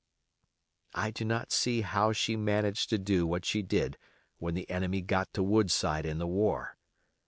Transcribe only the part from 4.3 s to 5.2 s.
when the enemy